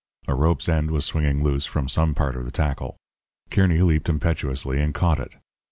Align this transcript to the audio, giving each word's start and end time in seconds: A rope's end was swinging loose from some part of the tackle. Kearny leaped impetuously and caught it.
A 0.27 0.33
rope's 0.33 0.67
end 0.67 0.89
was 0.89 1.05
swinging 1.05 1.43
loose 1.43 1.67
from 1.67 1.87
some 1.87 2.15
part 2.15 2.35
of 2.35 2.43
the 2.43 2.49
tackle. 2.49 2.97
Kearny 3.51 3.83
leaped 3.83 4.09
impetuously 4.09 4.81
and 4.81 4.95
caught 4.95 5.19
it. 5.19 5.33